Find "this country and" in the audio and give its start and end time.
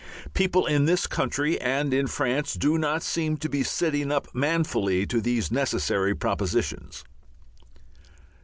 0.85-1.93